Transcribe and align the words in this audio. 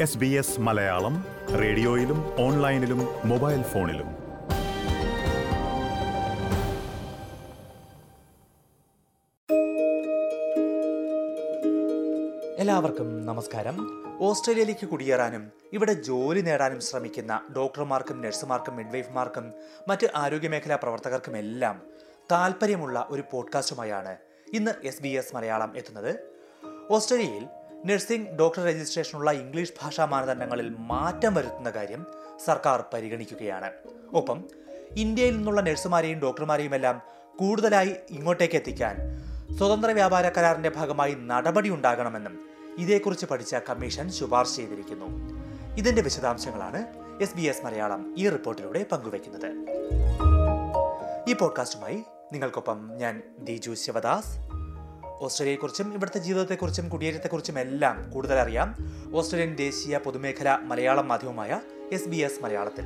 S 0.00 0.18
B 0.18 0.26
S 0.26 0.60
Malayalam 0.60 1.26
റേഡിയോയിലും 1.60 2.40
ഓൺലൈനിലും 2.40 2.98
mobile 3.24 3.62
ഫോണിലും. 3.62 4.06
എല്ലാവർക്കും 12.58 13.26
നമസ്കാരം. 13.26 14.00
ഓസ്ട്രേലിയയിലേക്ക് 14.20 14.88
കുടിയേറാനും 14.88 15.50
ഇവിടെ 15.72 15.92
ജോലി 15.92 16.40
നേടാനും 16.40 16.80
ശ്രമിക്കുന്ന 16.80 17.40
ഡോക്ടർമാർക്കും 17.56 18.20
നഴ്സുമാർക്കും 18.20 18.76
മിഡ്വൈഫ്മാർക്കും 18.76 19.52
മറ്റ് 19.88 20.06
ആരോഗ്യമേഖലാ 20.16 20.76
പ്രവർത്തകർക്കുമെല്ലാം 20.76 21.82
താല്പര്യമുള്ള 22.32 23.06
ഒരു 23.10 23.24
പോഡ്കാസ്റ്റുമായാണ് 23.30 24.16
ഇന്ന് 24.54 24.86
എസ് 24.86 25.02
ബി 25.02 25.08
എസ് 25.08 25.34
മലയാളം 25.34 25.76
എത്തുന്നത്. 25.76 26.20
ഓസ്ട്രേലിയയിൽ 26.90 27.46
നഴ്സിംഗ് 27.86 28.30
ഡോക്ടർ 28.30 28.64
രജിസ്ട്രേഷനുള്ള 28.64 29.30
ഇംഗ്ലീഷ് 29.30 29.72
ഭാഷാ 29.82 30.04
മാനദണ്ഡങ്ങളിൽ 30.04 30.76
മാറ്റം 30.78 31.34
വരുത്തുന്ന 31.34 31.70
കാര്യം 31.70 32.06
സർക്കാർ 32.44 32.84
പരിഗണിക്കുകയാണ്. 32.94 33.70
ഒപ്പം 34.12 34.44
ഇന്ത്യയിൽ 34.96 35.36
നിന്നുള്ള 35.36 35.60
നഴ്സുമാരെയും 35.60 36.18
ഡോക്ടർമാരെയും 36.18 36.74
എല്ലാം 36.74 37.02
കൂടുതലായി 37.38 37.94
ഇങ്ങോട്ടേക്ക് 38.10 38.54
എത്തിക്കാൻ 38.54 38.96
സ്വതന്ത്ര 39.58 39.90
വ്യാപാര 39.90 40.28
കരാറിന്റെ 40.28 40.68
ഭാഗമായി 40.68 41.16
നടപടി 41.18 41.70
ഉണ്ടാകണമെന്നും 41.70 42.48
ഇതേക്കുറിച്ച് 42.78 43.26
പഠിച്ച 43.26 43.54
കമ്മീഷൻ 43.54 44.10
ശുപാർശ 44.10 44.56
ചെയ്തിരിക്കുന്നു. 44.56 45.06
ഇതിന്റെ 45.76 46.02
വിശദാംശങ്ങളാണ് 46.02 46.86
എസ് 47.22 47.36
ബി 47.36 47.42
എസ് 47.42 47.64
മലയാളം 47.64 48.14
ഈ 48.18 48.28
റിപ്പോർട്ടിലൂടെ 48.28 48.86
പങ്കുവയ്ക്കുന്നത്. 48.92 49.52
ഈ 51.28 51.32
പോഡ്കാസ്റ്റുമായി 51.32 52.02
നിങ്ങൾക്കൊപ്പം 52.32 52.90
ഞാൻ 52.96 53.22
ദിജു 53.38 53.70
ശിവദാസ്. 53.70 54.49
ഓസ്ട്രേലിയയെക്കുറിച്ചും 55.20 55.94
ഇവിടുത്തെ 55.94 56.18
ജീവിതത്തെക്കുറിച്ചും 56.18 56.88
കുടിയേറ്റത്തെക്കുറിച്ചും 56.88 57.58
എല്ലാം 57.58 58.10
കൂടുതൽ 58.10 58.38
അറിയാം 58.38 58.76
ഓസ്ട്രേലിയൻ 59.14 59.56
ദേശീയ 59.56 59.98
പൊതുമേഖലാ 59.98 60.56
മലയാളം 60.56 61.08
മാധ്യമമായ 61.08 61.60
എസ് 61.92 62.08
ബി 62.08 62.16
എസ് 62.16 62.42
മലയാളത്തിൽ. 62.42 62.84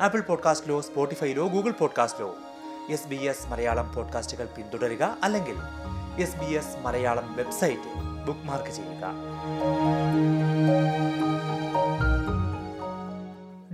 ആപ്പിൾ 0.00 0.20
പോഡ്കാസ്റ്റിലോ 0.20 0.80
സ്പോട്ടിഫൈയിലോ 0.80 1.48
ഗൂഗിൾ 1.48 1.70
പോഡ്കാസ്റ്റിലോ. 1.70 2.36
എസ് 2.90 3.06
ബി 3.06 3.16
എസ് 3.16 3.46
മലയാളം 3.46 3.94
പോഡ്കാസ്റ്റുകൾ 3.94 4.48
പിന്തുടരുക 4.56 5.18
അല്ലെങ്കിൽ 5.22 5.56
S 6.22 6.36
B 6.36 6.44
S 6.44 6.76
Malayalam 6.76 7.36
website 7.36 8.26
bookmark 8.40 8.70
ചെയ്യുക. 8.70 9.02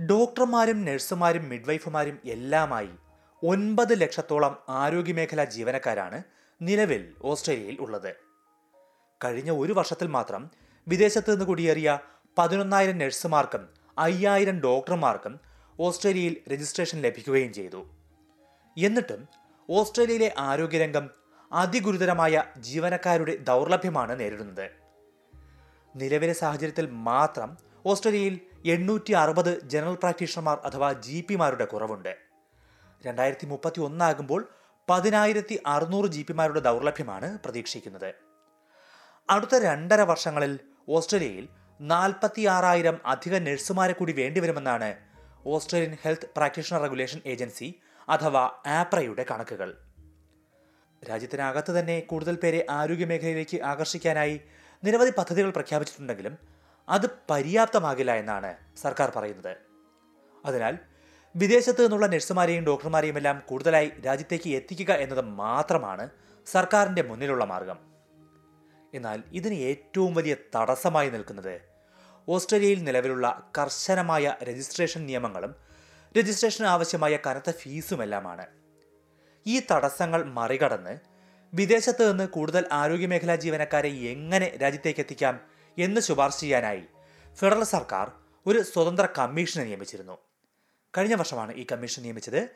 ഡോക്ടർമാരും 0.05 0.85
നഴ്സുമാരും 0.85 1.49
മിഡ്വൈഫുമാരും 1.49 2.19
എല്ലാമായി 2.25 2.89
ഒൻപത് 3.43 4.01
ലക്ഷത്തോളം 4.01 4.57
ആരോഗ്യമേഖലാ 4.69 5.43
ജീവനക്കാരാണ് 5.43 6.23
നിലവിൽ 6.61 7.13
ഓസ്ട്രേലിയയിൽ 7.23 7.77
ഉള്ളത്. 7.79 8.15
കഴിഞ്ഞ 9.23 9.51
ഒരു 9.51 9.73
വർഷത്തിൽ 9.73 10.07
മാത്രം 10.07 10.51
വിദേശത്ത് 10.87 11.31
നിന്ന് 11.31 11.45
കുടിയേറിയ 11.45 11.99
പതിനൊന്നായിരം 12.37 12.97
നഴ്സുമാർക്കും 12.97 13.69
അയ്യായിരം 13.97 14.59
ഡോക്ടർമാർക്കും 14.59 15.39
ഓസ്ട്രേലിയയിൽ 15.79 16.37
രജിസ്ട്രേഷൻ 16.49 17.01
ലഭിക്കുകയും 17.01 17.53
ചെയ്തു. 17.53 17.87
എന്നിട്ടും 18.77 19.27
ഓസ്ട്രേലിയയിലെ 19.69 20.33
ആരോഗ്യരംഗം 20.37 21.09
അതിഗുരുതരമായ 21.51 22.43
ജീവനക്കാരുടെ 22.57 23.35
ദൗർലഭ്യമാണ് 23.35 24.19
നേരിടുന്നത്. 24.19 24.69
നിലവിലെ 25.95 26.33
സാഹചര്യത്തിൽ 26.33 26.89
മാത്രം 26.89 27.57
ഓസ്ട്രേലിയയിൽ 27.85 28.39
എണ്ണൂറ്റി 28.65 29.13
അറുപത് 29.13 29.67
ജനറൽ 29.67 29.95
പ്രാക്ടീഷണർമാർ 29.95 30.57
അഥവാ 30.63 30.93
ജി 30.93 31.25
പിമാരുടെ 31.27 31.65
കുറവുണ്ട്. 31.65 32.17
രണ്ടായിരത്തി 33.05 33.45
മുപ്പത്തി 33.45 33.81
ഒന്നാകുമ്പോൾ 33.81 34.47
പതിനായിരത്തി 34.89 35.59
അറുന്നൂറ് 35.65 36.07
ജി 36.07 36.21
പിമാരുടെ 36.21 36.59
ദൗർലഭ്യമാണ് 36.59 37.39
പ്രതീക്ഷിക്കുന്നത്. 37.39 38.15
അടുത്ത 39.29 39.55
രണ്ടര 39.55 40.01
വർഷങ്ങളിൽ 40.01 40.59
ഓസ്ട്രേലിയയിൽ 40.89 41.47
നാൽപ്പത്തി 41.81 42.45
ആറായിരം 42.45 42.97
അധിക 43.05 43.37
നഴ്സുമാരെ 43.37 43.93
കൂടി 43.93 44.13
വേണ്ടിവരുമെന്നാണ് 44.13 44.95
Australian 45.45 45.97
health 46.03 46.29
practitioner 46.37 46.81
regulation 46.81 47.21
agency 47.25 47.79
അഥവാ 48.09 48.51
ആപ്രയുടെ 48.67 49.25
കണക്കുകൾ. 49.31 49.77
രാജ്യത്തിനകത്ത് 51.09 51.71
തന്നെ 51.79 51.99
കൂടുതൽ 51.99 52.35
പേരെ 52.35 52.65
ആരോഗ്യമേഖലയിലേക്ക് 52.69 53.63
ആകർഷിക്കാനായി 53.63 54.41
നിരവധി 54.83 55.11
പദ്ധതികൾ 55.17 55.49
പ്രഖ്യാപിച്ചിട്ടുണ്ടെങ്കിലും 55.49 56.37
അത് 56.89 57.07
പര്യാപ്തമാകില്ല 57.29 58.15
എന്നാണ് 58.15 58.57
സർക്കാർ 58.77 59.11
പറയുന്നത്. 59.15 59.57
അതിനാൽ 60.45 60.77
വിദേശത്ത് 61.35 61.83
നിന്നുള്ള 61.83 62.05
നഴ്സുമാരെയും 62.05 62.63
ഡോക്ടർമാരെയും 62.63 63.17
എല്ലാം 63.17 63.43
കൂടുതലായി 63.47 63.91
രാജ്യത്തേക്ക് 64.05 64.49
എത്തിക്കുക 64.49 64.91
എന്നത് 64.93 65.21
മാത്രമാണ് 65.21 66.09
സർക്കാരിന്റെ 66.47 67.01
മുന്നിലുള്ള 67.01 67.45
മാർഗം. 67.45 67.77
എന്നാൽ 68.93 69.23
ഇതിന് 69.31 69.55
ഏറ്റവും 69.55 70.13
വലിയ 70.13 70.35
തടസ്സമായി 70.55 71.09
നിൽക്കുന്നത് 71.09 71.61
ഓസ്ട്രേലിയയിൽ 72.29 72.83
നിലവിലുള്ള 72.83 73.51
കർശനമായ 73.57 74.35
രജിസ്ട്രേഷൻ 74.43 75.05
നിയമങ്ങളും 75.05 75.55
രജിസ്ട്രേഷന് 76.17 76.67
ആവശ്യമായ 76.67 77.17
കനത്ത 77.27 77.51
ഫീസുമെല്ലാമാണ്. 77.51 78.45
ഈ 79.47 79.61
തടസ്സങ്ങൾ 79.71 80.23
മറികടന്ന് 80.23 80.99
വിദേശത്ത് 81.53 82.11
നിന്ന് 82.11 82.27
കൂടുതൽ 82.27 82.65
ആരോഗ്യമേഖലാ 82.71 83.35
ജീവനക്കാരെ 83.35 83.89
എങ്ങനെ 83.89 84.57
രാജ്യത്തേക്ക് 84.61 84.99
എത്തിക്കാം 84.99 85.39
എന്ന് 85.77 86.01
ശുപാർശ 86.01 86.37
ചെയ്യാനായി 86.39 86.83
ഫെഡറൽ 87.39 87.63
സർക്കാർ 87.63 88.11
ഒരു 88.45 88.61
സ്വതന്ത്ര 88.61 89.07
കമ്മീഷനെ 89.17 89.63
നിയമിച്ചിരുന്നു. 89.63 90.17
കഴിഞ്ഞ 90.97 91.13
വർഷമാണ് 91.13 91.53
ഈ 91.53 91.65
കമ്മീഷൻ 91.71 92.03
നിയമിച്ചത്. 92.03 92.49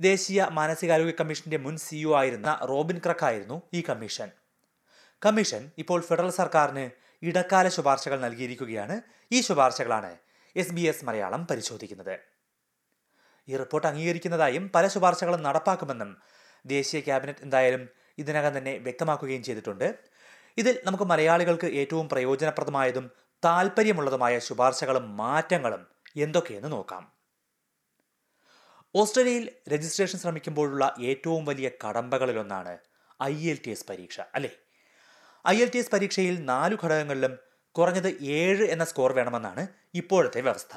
ദേശീയ 0.00 0.46
മാനസികാരോഗ്യ 0.50 1.12
കമ്മീഷന്റെ 1.20 1.56
മുൻ 1.56 1.76
സിഇഒ 1.76 2.16
ആയിരുന്ന 2.16 2.60
റോബിൻ 2.64 2.98
ക്രക്ക് 2.98 3.24
ആയിരുന്നു 3.24 3.62
ഈ 3.74 3.84
കമ്മീഷൻ. 3.88 4.30
കമ്മീഷൻ 5.26 5.70
ഇപ്പോൾ 5.78 6.00
ഫെഡറൽ 6.00 6.30
സർക്കാരിന് 6.30 6.90
ഇടക്കാല 7.22 7.68
ശുപാർശകൾ 7.68 8.20
നൽകിയിരിക്കുകയാണ്. 8.20 9.00
ഈ 9.32 9.40
ശുപാർശകളാണ് 9.40 10.16
എസ് 10.56 10.72
ബി 10.72 10.80
എസ് 10.80 11.04
മലയാളം 11.04 11.46
പരിശോധിക്കുന്നത്. 11.46 12.18
ഈ 13.48 13.56
റിപ്പോർട്ട് 13.56 13.88
അംഗീകരിക്കുന്നതായും 13.88 14.70
പല 14.74 14.88
ശുപാർശകളും 14.88 15.42
നടപ്പാക്കുമെന്നും 15.42 16.16
ദേശീയ 16.66 17.00
ക്യാബിനറ്റ് 17.00 17.38
എന്തായാലും 17.42 17.88
ഇതിനകം 18.18 18.58
തന്നെ 18.58 18.78
വ്യക്തമാക്കുകയും 18.78 19.42
ചെയ്തിട്ടുണ്ട്. 19.42 19.94
ഇതിൽ 20.56 20.80
നമുക്ക് 20.84 21.04
മലയാളികൾക്ക് 21.04 21.66
ഏറ്റവും 21.66 22.08
പ്രയോജനപ്രദമായതും 22.08 23.10
താല്പര്യമുള്ളതുമായ 23.44 24.38
ശുപാർശകളും 24.38 25.16
മാറ്റങ്ങളും 25.16 25.86
എന്തൊക്കെയെന്ന് 26.16 26.72
നോക്കാം. 26.72 27.23
ഓസ്ട്രേലിയയിൽ 28.94 29.50
രജിസ്ട്രേഷൻ 29.68 30.18
ശ്രമിക്കുമ്പോഴുള്ള 30.18 30.96
ഏറ്റവും 31.00 31.44
വലിയ 31.44 31.70
കടമ്പകളിലൊന്നാണ് 31.84 32.78
ഐ 33.22 33.50
എൽ 33.50 33.58
ടി 33.64 33.70
എസ് 33.70 33.86
പരീക്ഷ 33.90 34.20
അല്ലേ? 34.34 34.50
ഐ 35.46 35.62
എൽ 35.62 35.68
ടി 35.68 35.78
എസ് 35.78 35.90
പരീക്ഷയിൽ 35.90 36.44
നാലു 36.44 36.78
ഘടകങ്ങളിലും 36.84 37.38
കുറഞ്ഞത് 37.72 38.22
ഏഴ് 38.22 38.64
എന്ന 38.64 38.84
സ്കോർ 38.84 39.12
വേണമെന്നാണ് 39.12 39.66
ഇപ്പോഴത്തെ 39.94 40.40
വ്യവസ്ഥ. 40.40 40.74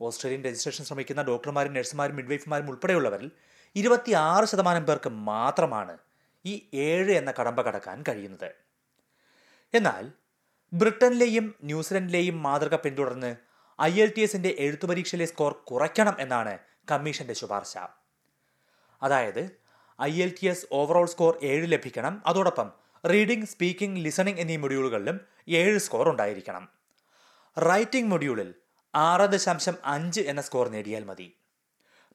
ഓസ്ട്രേലിയൻ 0.00 0.44
രജിസ്ട്രേഷൻ 0.44 0.84
ശ്രമിക്കുന്ന 0.84 1.22
ഡോക്ടർമാരും 1.22 1.74
നഴ്സുമാരും 1.74 2.16
മിഡ്വൈഫുമാരും 2.16 2.70
ഉൾപ്പെടെയുള്ളവരിൽ 2.70 3.30
ഇരുപത്തിയാറ് 3.76 4.44
ശതമാനം 4.44 4.84
പേർക്ക് 4.84 5.08
മാത്രമാണ് 5.08 5.98
ഈ 6.44 6.68
ഏഴ് 6.74 7.12
എന്ന 7.12 7.34
കടമ്പ 7.40 7.60
കടക്കാൻ 7.60 8.02
കഴിയുന്നത്. 8.08 8.50
എന്നാൽ 9.74 10.04
ബ്രിട്ടനിലെയും 10.72 11.54
ന്യൂസിലൻഡിലെയും 11.64 12.42
മാതൃക 12.42 12.74
പിന്തുടർന്ന് 12.76 13.36
ഐ 13.80 14.00
എൽ 14.00 14.10
ടി 14.16 14.20
എസിന്റെ 14.20 14.56
എഴുത്തു 14.58 14.86
പരീക്ഷയിലെ 14.86 15.26
സ്കോർ 15.26 15.52
കുറയ്ക്കണം 15.52 16.16
എന്നാണ് 16.20 16.69
കമ്മീഷന്റെ 16.90 17.34
ശുപാർശ. 17.34 17.78
അതായത് 19.02 19.50
I 20.02 20.22
L 20.22 20.34
T 20.42 20.46
S 20.46 20.66
overall 20.72 21.06
score 21.06 21.38
ഏഴ് 21.42 21.72
ലഭിക്കണം. 21.72 22.22
അതോടൊപ്പം 22.26 22.72
റീഡിംഗ് 23.10 23.46
സ്പീക്കിംഗ് 23.46 24.00
ലിസണിംഗ് 24.00 24.40
എന്നീ 24.40 24.56
മൊഡ്യൂളുകളിലും 24.56 25.20
ഏഴ് 25.48 25.78
സ്കോർ 25.78 26.08
ഉണ്ടായിരിക്കണം. 26.08 26.68
റൈറ്റിംഗ് 27.58 28.10
മൊഡ്യൂളിൽ 28.10 28.54
ആറ് 28.94 29.30
ദശാംശം 29.30 29.74
അഞ്ച് 29.84 30.20
എന്ന 30.20 30.40
സ്കോർ 30.40 30.68
നേടിയാൽ 30.68 31.04
മതി. 31.04 31.36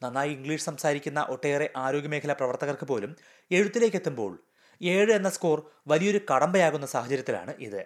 നന്നായി 0.03 0.31
ഇംഗ്ലീഷ് 0.31 0.63
സംസാരിക്കുന്ന 0.63 1.25
ഒട്ടേറെ 1.29 1.69
ആരോഗ്യമേഖല 1.77 2.33
പ്രവർത്തകർക്ക് 2.33 2.85
പോലും 2.85 3.15
എഴുത്തിലേക്ക് 3.51 3.95
എത്തുമ്പോൾ 3.95 4.43
ഏഴ് 4.81 5.11
എന്ന 5.11 5.29
സ്കോർ 5.29 5.71
വലിയൊരു 5.87 6.19
കടമ്പയാകുന്ന 6.31 6.85
സാഹചര്യത്തിലാണ് 6.85 7.53
ഇത്. 7.59 7.85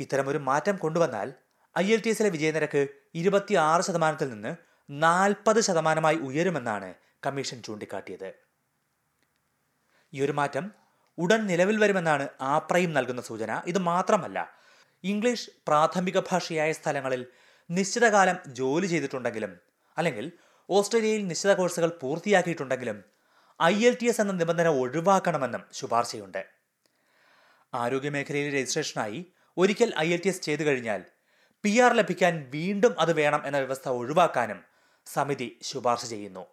ഇത്തരമൊരു 0.00 0.38
മാറ്റം 0.38 0.76
കൊണ്ടുവന്നാൽ 0.76 1.32
ഐ 1.78 1.92
എൽ 1.92 2.00
ടി 2.00 2.08
എസിലെ 2.08 2.28
വിജയനിരക്ക് 2.28 2.88
ഇരുപത്തി 3.14 3.54
ആറ് 3.54 3.82
ശതമാനത്തിൽ 3.82 4.30
നിന്ന് 4.30 4.56
നാൽപ്പത് 4.92 5.60
ശതമാനമായി 5.60 6.16
ഉയരുമെന്നാണ് 6.16 6.94
കമ്മീഷൻ 7.26 7.62
ചൂണ്ടിക്കാട്ടിയത്. 7.62 8.34
ഈ 10.14 10.20
ഒരു 10.20 10.32
മാറ്റം 10.32 10.72
ഉടൻ 11.18 11.46
നിലവിൽ 11.46 11.78
വരുമെന്നാണ് 11.78 12.28
ആപ്രയും 12.40 12.92
നൽകുന്ന 12.92 13.22
സൂചന. 13.22 13.62
ഇത് 13.66 13.78
മാത്രമല്ല 13.78 14.56
ഇംഗ്ലീഷ് 15.04 15.50
പ്രാഥമിക 15.68 16.18
ഭാഷയായ 16.18 16.72
സ്ഥലങ്ങളിൽ 16.72 17.26
നിശ്ചിതകാലം 17.70 18.36
ജോലി 18.46 18.86
ചെയ്തിട്ടുണ്ടെങ്കിലും 18.86 19.60
അല്ലെങ്കിൽ 19.98 20.32
ഓസ്ട്രേലിയയിൽ 20.70 21.26
നിശ്ചിത 21.26 21.52
കോഴ്സുകൾ 21.52 21.98
പൂർത്തിയാക്കിയിട്ടുണ്ടെങ്കിലും 22.02 23.04
ഐ 23.62 23.86
എൽ 23.86 23.98
ടി 24.02 24.06
എസ് 24.06 24.20
എന്ന 24.20 24.32
നിബന്ധന 24.32 24.68
ഒഴിവാക്കണമെന്നും 24.68 25.64
ശുപാർശയുണ്ട്. 25.72 26.46
ആരോഗ്യമേഖലയിൽ 27.74 28.54
രജിസ്ട്രേഷനായി 28.54 29.26
ഒരിക്കൽ 29.56 29.92
ഐ 29.98 30.12
എൽ 30.12 30.20
ടി 30.24 30.28
എസ് 30.28 30.42
ചെയ്തു 30.42 30.62
കഴിഞ്ഞാൽ 30.62 31.04
പി 31.62 31.78
ആർ 31.78 31.92
ലഭിക്കാൻ 31.92 32.50
വീണ്ടും 32.50 33.00
അത് 33.00 33.12
വേണം 33.12 33.46
എന്ന 33.46 33.58
വ്യവസ്ഥ 33.58 33.88
ഒഴിവാക്കാനും 33.88 34.71
സമിതി 35.06 35.58
ശുപാർശ 35.62 36.04
ചെയ്യുന്നു. 36.04 36.46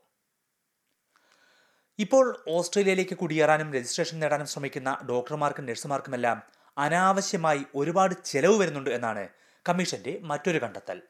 ഇപ്പോൾ 1.99 2.43
ഓസ്ട്രേലിയയിലേക്ക് 2.49 3.17
കുടിയേറാനും 3.17 3.73
രജിസ്ട്രേഷൻ 3.73 4.19
നേടാനും 4.19 4.47
ശ്രമിക്കുന്ന 4.47 4.97
ഡോക്ടർമാർക്കും 5.09 5.65
നഴ്സുമാർക്കുമെല്ലാം 5.65 6.43
അനാവശ്യമായി 6.77 7.65
ഒരുപാട് 7.75 8.15
ചെലവ് 8.25 8.59
വരുന്നുണ്ട് 8.59 8.89
എന്നാണ് 8.89 9.29
കമ്മീഷന്റെ 9.69 10.19
മറ്റൊരു 10.21 10.57
കണ്ടെത്തൽ. 10.57 11.01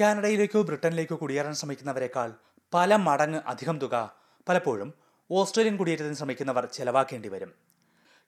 കാനഡയിലേക്കോ 0.00 0.62
ബ്രിട്ടനിലേക്കോ 0.62 1.16
കുടിയേറാൻ 1.16 1.54
ശ്രമിക്കുന്നവരെക്കാൾ 1.54 2.34
പല 2.74 2.96
മടങ്ങ് 2.96 3.40
അധികം 3.46 3.78
തുക 3.78 4.16
പലപ്പോഴും 4.48 4.94
ഓസ്ട്രേലിയൻ 5.30 5.76
കുടിയേറ്റത്തിന് 5.76 6.14
ശ്രമിക്കുന്നവർ 6.14 6.66
ചെലവാക്കേണ്ടി 6.66 7.28
വരും. 7.28 7.54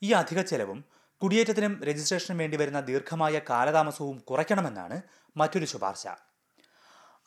ഈ 0.02 0.12
അധിക 0.12 0.42
ചെലവും 0.42 0.84
കുടിയേറ്റത്തിനും 1.22 1.84
രജിസ്ട്രേഷനും 1.84 2.38
വേണ്ടി 2.38 2.56
വരുന്ന 2.56 2.80
ദീർഘമായ 2.80 3.40
കാലതാമസവും 3.50 4.18
കുറയ്ക്കണമെന്നാണ് 4.18 5.02
മറ്റൊരു 5.36 5.64
ശുപാർശ. 5.64 6.06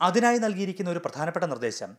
അതിനായി 0.02 0.38
നൽകിയിരിക്കുന്ന 0.38 0.90
ഒരു 0.90 1.00
പ്രധാനപ്പെട്ട 1.00 1.46
നിർദ്ദേശം 1.46 1.98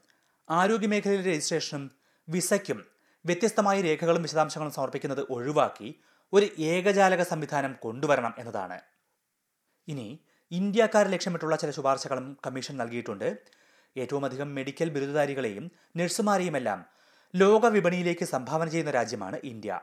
ആരോഗ്യമേഖലയിലെ 0.50 1.30
രജിസ്ട്രേഷനും 1.30 1.90
വിസയ്ക്കും 2.28 2.86
വ്യത്യസ്തമായ 3.26 3.80
രേഖകളും 3.80 4.22
വിശദാംശങ്ങളും 4.22 4.72
സമർപ്പിക്കുന്നത് 4.72 5.26
ഒഴിവാക്കി 5.30 6.00
ഒരു 6.32 6.48
ഏകജാലക 6.58 7.22
സംവിധാനം 7.22 7.76
കൊണ്ടുവരണം 7.82 8.34
എന്നതാണ്. 8.38 8.80
ഇനി 9.88 10.20
ഇന്ത്യക്കാരെ 10.50 11.08
ലക്ഷ്യമിട്ടുള്ള 11.08 11.56
ചില 11.56 11.70
ശുപാർശകളും 11.70 12.38
കമ്മീഷൻ 12.46 12.76
നൽകിയിട്ടുണ്ട്. 12.76 13.38
ഏറ്റവും 13.96 14.24
അധികം 14.24 14.54
മെഡിക്കൽ 14.54 14.88
ബിരുദധാരികളെയും 14.88 15.70
നഴ്സുമാരെയുമെല്ലാം 15.96 16.84
ലോക 17.34 17.66
വിപണിയിലേക്ക് 17.66 18.24
സംഭാവന 18.24 18.68
ചെയ്യുന്ന 18.68 18.90
രാജ്യമാണ് 18.90 19.40
ഇന്ത്യ. 19.44 19.80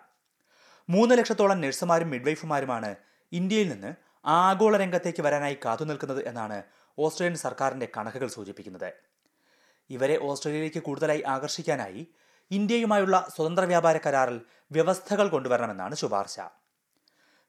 മൂന്ന് 0.89 1.17
ലക്ഷത്തോളം 1.17 1.61
നഴ്സുമാരും 1.61 2.09
മിഡ്വൈഫുമാരുമാണ് 2.09 2.95
ഇന്ത്യയിൽ 3.31 3.69
നിന്ന് 3.69 4.04
ആഗോള 4.25 4.77
രംഗത്തേക്ക് 4.77 5.21
വരാനായി 5.21 5.57
കാത്തുനിൽക്കുന്നത് 5.65 6.27
എന്നാണ് 6.27 6.63
ഓസ്ട്രേലിയൻ 6.99 7.37
സർക്കാരിന്റെ 7.37 7.87
കണക്കുകൾ 7.97 8.27
സൂചിപ്പിക്കുന്നത്. 8.27 8.93
ഇവരെ 9.89 10.19
ഓസ്ട്രേലിയയിലേക്ക് 10.21 10.83
കൂടുതലായി 10.83 11.23
ആകർഷിക്കാനായി 11.27 12.07
ഇന്ത്യയുമായുള്ള 12.51 13.27
സ്വതന്ത്ര 13.35 13.63
വ്യാപാര 13.63 13.97
കരാറിൽ 13.97 14.41
വ്യവസ്ഥകൾ 14.71 15.27
കൊണ്ടുവരണമെന്നാണ് 15.27 15.95
ശുപാർശ. 15.95 16.39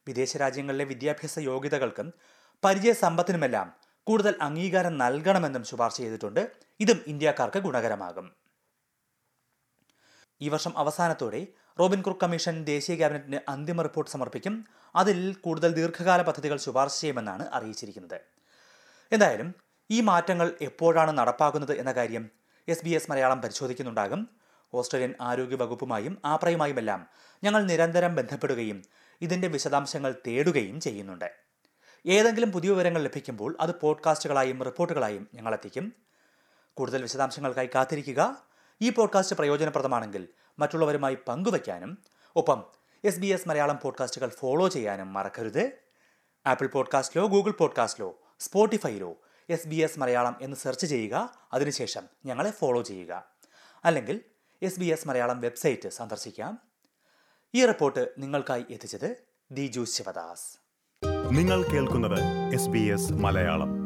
വിദേശ 0.07 0.37
രാജ്യങ്ങളിലെ 0.37 0.85
വിദ്യാഭ്യാസ 0.85 1.39
യോഗ്യതകൾക്കും 1.39 2.13
പരിചയ 2.65 2.93
സമ്പത്തിനുമെല്ലാം 2.93 3.73
കൂടുതൽ 4.03 4.35
അംഗീകാരം 4.41 4.97
നൽകണമെന്നും 4.97 5.63
ശുപാർശ 5.63 5.97
ചെയ്തിട്ടുണ്ട്. 5.97 6.51
ഇതും 6.79 7.03
ഇന്ത്യക്കാർക്ക് 7.07 7.57
ഗുണകരമാകും. 7.57 8.46
ഈ 10.41 10.49
വർഷം 10.49 10.77
അവസാനത്തോടെ 10.77 11.47
റോബിൻ 11.79 12.01
കുർക്ക് 12.01 12.21
കമ്മീഷൻ 12.21 12.63
ദേശീയ 12.63 12.95
ക്യാബിനറ്റിന് 12.95 13.39
അന്തിമ 13.49 13.81
റിപ്പോർട്ട് 13.81 14.11
സമർപ്പിക്കും. 14.11 14.65
അതിൽ 14.95 15.33
കൂടുതൽ 15.33 15.73
ദീർഘകാല 15.73 16.21
പദ്ധതികൾ 16.21 16.57
ശുപാർശ 16.57 17.01
ചെയ്യുമെന്നാണ് 17.01 17.47
അറിയിച്ചിരിക്കുന്നത്. 17.47 18.21
എന്തായാലും 19.11 19.55
ഈ 19.91 20.01
മാറ്റങ്ങൾ 20.01 20.57
എപ്പോഴാണ് 20.61 21.17
നടപ്പാക്കുന്നത് 21.17 21.77
എന്ന 21.77 21.91
കാര്യം 21.91 22.29
എസ് 22.67 22.85
ബി 22.85 22.89
എസ് 22.89 23.11
മലയാളം 23.11 23.41
പരിശോധിക്കുന്നുണ്ടാകും. 23.41 24.29
ഓസ്ട്രേലിയൻ 24.73 25.13
ആരോഗ്യ 25.21 25.55
വകുപ്പുമായും 25.55 26.21
ആപ്രയുമായുമെല്ലാം 26.25 27.07
ഞങ്ങൾ 27.43 27.63
നിരന്തരം 27.63 28.15
ബന്ധപ്പെടുകയും 28.15 28.81
ഇതിന്റെ 29.21 29.47
വിശദാംശങ്ങൾ 29.47 30.15
തേടുകയും 30.27 30.79
ചെയ്യുന്നുണ്ട്. 30.79 31.31
ഏതെങ്കിലും 32.05 32.51
പുതിയ 32.51 32.69
വിവരങ്ങൾ 32.69 33.01
ലഭിക്കുമ്പോൾ 33.03 33.57
അത് 33.59 33.79
പോഡ്കാസ്റ്റുകളായും 33.79 34.63
റിപ്പോർട്ടുകളായും 34.63 35.27
ഞങ്ങളെത്തിക്കും 35.33 35.93
കൂടുതൽ 36.73 37.01
വിശദാംശങ്ങൾക്കായി 37.01 37.69
കാത്തിരിക്കുക. 37.75 38.46
ഈ 38.81 38.89
പോഡ്കാസ്റ്റ് 38.89 39.35
പ്രയോജനപ്രദമാണെങ്കിൽ 39.35 40.27
മറ്റുള്ളവരുമായി 40.59 41.17
പങ്കുവയ്ക്കാനും 41.27 41.97
ഒപ്പം 42.35 42.63
എസ് 43.03 43.19
ബി 43.19 43.27
എസ് 43.27 43.49
മലയാളം 43.49 43.79
പോഡ്കാസ്റ്റുകൾ 43.83 44.29
ഫോളോ 44.29 44.67
ചെയ്യാനും 44.67 45.13
മറക്കരുത്. 45.13 45.71
ആപ്പിൾ 46.45 46.67
പോഡ്കാസ്റ്റിലോ 46.67 47.27
ഗൂഗിൾ 47.27 47.51
പോഡ്കാസ്റ്റിലോ 47.51 48.15
സ്പോട്ടിഫൈയിലോ 48.39 49.15
എസ് 49.49 49.67
ബി 49.67 49.75
എസ് 49.75 49.99
മലയാളം 49.99 50.35
എന്ന് 50.41 50.57
സെർച്ച് 50.57 50.85
ചെയ്യുക 50.85 51.35
അതിനുശേഷം 51.53 52.03
ഞങ്ങളെ 52.25 52.51
ഫോളോ 52.51 52.81
ചെയ്യുക. 52.81 53.25
അല്ലെങ്കിൽ 53.85 54.21
S 54.61 54.79
B 54.79 54.85
S 54.85 55.07
Malayalam 55.07 55.41
website 55.41 55.89
സന്ദർശിക്കാം. 55.89 56.59
ഈ 57.55 57.65
റിപ്പോർട്ട് 57.65 58.09
നിങ്ങൾക്കായി 58.17 58.65
എത്തിച്ചത് 58.69 59.15
ദിജു 59.51 59.83
ശിവദാസ്. 59.83 60.57
നിങ്ങൾ 61.31 61.63
കേൾക്കുന്നത് 61.63 62.53
എസ് 62.53 62.69
ബി 62.69 62.79
എസ് 62.79 63.13
മലയാളം. 63.13 63.76